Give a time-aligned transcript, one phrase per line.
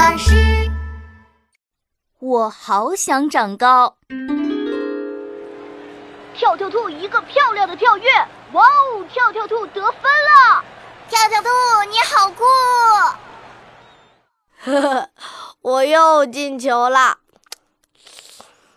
[0.00, 0.34] 巴士。
[2.20, 3.98] 我好想长高。
[6.34, 8.10] 跳跳兔一个漂亮的跳跃，
[8.52, 9.04] 哇哦！
[9.12, 10.64] 跳跳兔得分了！
[11.06, 11.48] 跳跳兔，
[11.90, 12.44] 你好酷！
[14.60, 15.10] 呵呵，
[15.60, 17.18] 我又进球了！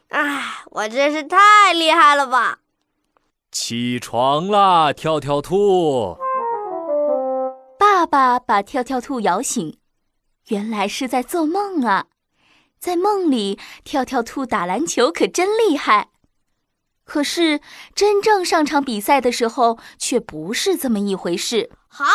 [0.10, 2.60] 哎，我真是太厉害了吧！
[3.50, 6.18] 起床啦，跳跳兔！
[7.80, 9.78] 爸爸把跳跳兔摇醒，
[10.48, 12.08] 原来是在做梦啊！
[12.80, 16.10] 在梦里，跳跳兔打篮球可真厉害。
[17.06, 17.62] 可是
[17.96, 21.70] 真正上场比赛的时候，却不是这么一回事。
[21.88, 22.06] 哈！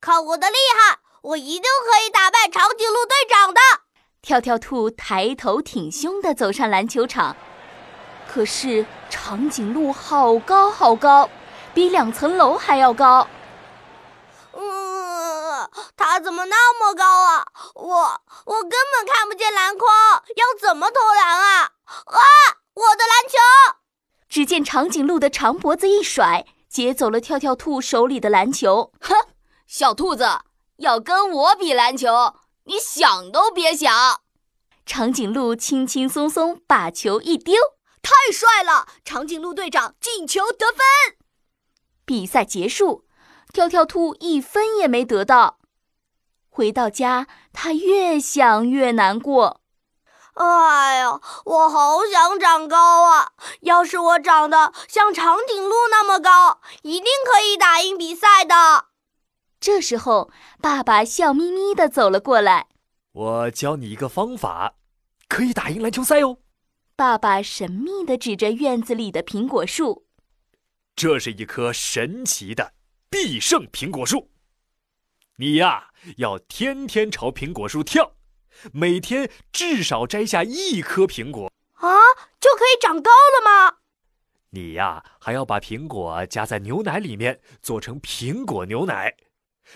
[0.00, 3.60] 看我的厉害，我一定可以打败长颈鹿队长的！
[4.22, 7.36] 跳跳兔抬头挺胸地走上篮球场，
[8.28, 11.28] 可是长颈鹿好高好高，
[11.74, 13.26] 比两层楼还要高。
[16.20, 17.46] 怎么那么高啊？
[17.74, 19.88] 我我根本看不见篮筐，
[20.36, 21.72] 要怎么投篮啊？
[22.06, 22.18] 啊！
[22.74, 23.76] 我的篮球！
[24.28, 28.92] 只见长颈鹿的长脖子一甩，接走了跳跳兔手里的篮球。
[29.00, 29.14] 哼，
[29.66, 30.26] 小兔子
[30.78, 34.22] 要跟我比篮球，你想都别想！
[34.86, 37.54] 长颈鹿轻轻松松把球一丢，
[38.02, 38.86] 太帅了！
[39.04, 40.78] 长颈鹿队长进球得分。
[42.04, 43.04] 比赛结束，
[43.52, 45.58] 跳跳兔一分也没得到。
[46.54, 49.62] 回到家，他越想越难过。
[50.34, 53.32] 哎呀，我好想长高啊！
[53.62, 58.86] 要是我长得像长颈鹿那么高，一定可以打赢比赛的。
[59.60, 60.30] 这时候，
[60.60, 62.66] 爸爸笑眯眯地走了过来。
[63.12, 64.74] 我教你一个方法，
[65.28, 66.36] 可以打赢篮球赛哦。
[66.96, 70.06] 爸爸神秘地指着院子里的苹果树，
[70.94, 72.74] 这是一棵神奇的
[73.08, 74.31] 必胜苹果树。
[75.36, 75.88] 你呀，
[76.18, 78.12] 要天天朝苹果树跳。
[78.72, 81.88] 每天至少摘下一颗苹果啊，
[82.38, 83.78] 就可以长高了吗？
[84.50, 89.16] 你呀，还要把苹果加在牛奶里面，做成苹果牛奶。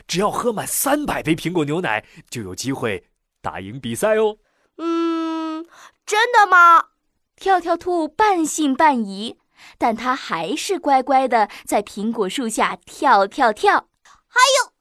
[0.06, 3.08] 只要喝满三百杯苹果牛奶，就有机会
[3.40, 4.36] 打赢比赛哦。
[4.76, 5.66] 嗯，
[6.04, 6.88] 真的吗？
[7.34, 9.38] 跳跳兔半信半疑，
[9.78, 13.88] 但它还是乖乖的在苹果树下跳跳跳。
[14.28, 14.72] 还有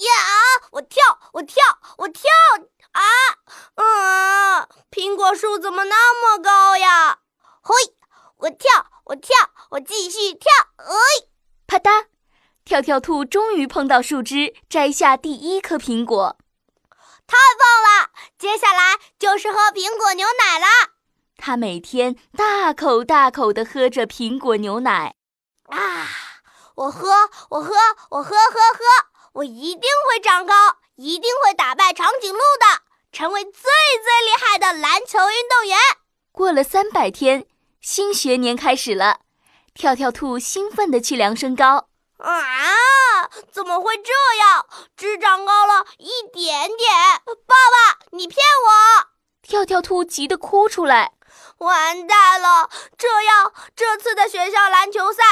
[0.00, 1.02] 呀，我跳，
[1.32, 1.62] 我跳，
[1.98, 2.30] 我跳。
[2.92, 3.02] 啊，
[3.76, 7.20] 嗯，苹果树怎么那么高呀？
[7.62, 7.74] 嘿，
[8.38, 9.36] 我跳，我跳，
[9.70, 10.50] 我继续跳。
[10.76, 10.94] 哎，
[11.66, 12.06] 啪嗒，
[12.64, 16.36] 跳跳兔终于碰到树枝，摘下第一颗苹果。
[17.26, 18.10] 太棒了！
[18.36, 20.66] 接下来就是喝苹果牛奶了。
[21.36, 25.14] 他每天大口大口地喝着苹果牛奶。
[25.66, 26.08] 啊，
[26.80, 27.74] 我喝，我喝，
[28.08, 28.84] 我喝喝喝，
[29.34, 30.54] 我一定会长高。
[30.96, 32.82] 一定会打败长颈鹿的，
[33.12, 35.78] 成为最最厉害的篮球运动员。
[36.32, 37.46] 过了三百天，
[37.82, 39.20] 新学年开始了。
[39.74, 41.88] 跳跳兔兴奋地去量身高。
[42.18, 43.28] 啊！
[43.52, 44.66] 怎么会这样？
[44.96, 46.90] 只长高了一点点。
[47.46, 49.08] 爸爸，你骗我！
[49.42, 51.12] 跳跳兔急得哭出来。
[51.58, 52.70] 完蛋了！
[52.96, 55.22] 这样这次的学校篮球赛，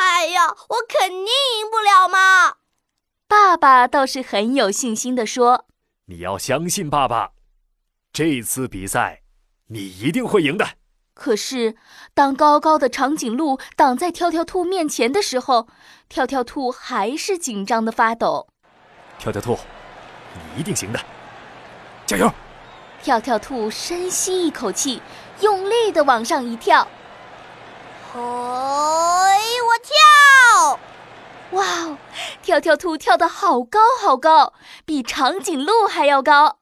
[0.00, 2.56] 哎呀，我肯定赢不了嘛。
[3.26, 5.66] 爸爸倒是很有信心地说
[6.06, 7.30] ：“你要相信爸爸，
[8.12, 9.22] 这次比赛
[9.68, 10.66] 你一定会赢的。”
[11.14, 11.76] 可是，
[12.12, 15.68] 当高高的长颈鹿挡在跳跳兔面前的时候，
[16.08, 18.48] 跳跳兔还是紧张的发抖。
[19.18, 19.56] 跳跳兔，
[20.34, 21.00] 你一定行的，
[22.04, 22.30] 加油！
[23.02, 25.00] 跳跳兔深吸一口气，
[25.40, 26.86] 用力的往上一跳。
[28.12, 30.80] 嘿，我跳！
[31.50, 31.98] 哇哦！
[32.54, 34.52] 跳跳兔跳得好高好高，
[34.84, 36.60] 比长颈鹿还要高。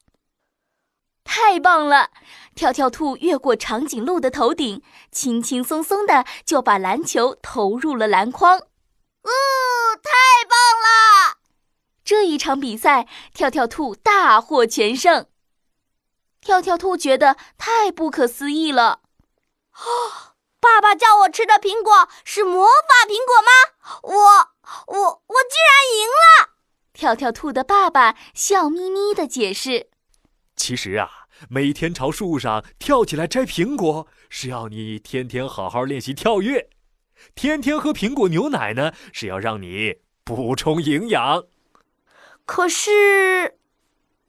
[1.22, 2.08] 太棒了！
[2.54, 8.58] 跳跳兔越过长颈鹿的头顶，轻轻松松的就把篮球投入了篮筐。
[8.58, 9.30] 哦，
[10.02, 10.10] 太
[10.48, 11.36] 棒了！
[12.02, 15.26] 这一场比赛，跳跳兔大获全胜。
[16.40, 19.00] 跳跳兔觉得太不可思议了。
[19.74, 24.08] 哦，爸爸叫我吃的苹果是魔法苹果吗？
[24.14, 24.51] 我。
[24.86, 26.50] 我我居然赢了！
[26.92, 29.88] 跳跳兔的爸爸笑眯眯的解释
[30.56, 31.08] ：“其实啊，
[31.48, 36.68] 每天朝树上跳起来摘苹果，是要你天天好好练习跳跃；
[37.34, 41.44] 天天喝苹果牛奶呢，是要让你补充营养。”
[42.44, 43.58] 可是，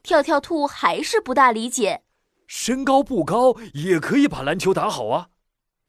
[0.01, 2.03] 跳跳兔还是不大理解
[2.47, 5.29] ：“身高不高也可以把篮球打好啊！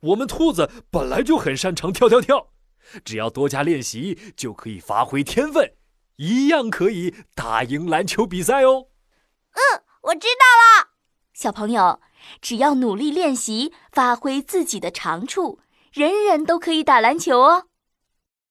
[0.01, 2.49] 我们兔子本来就很擅长跳跳跳。”
[3.05, 5.73] 只要多加练习，就可以发挥天分，
[6.17, 8.87] 一样可以打赢篮球比赛哦。
[9.53, 10.91] 嗯，我知道了。
[11.33, 12.01] 小朋友，
[12.41, 15.61] 只要努力练习，发挥自己的长处，
[15.93, 17.65] 人人都可以打篮球哦。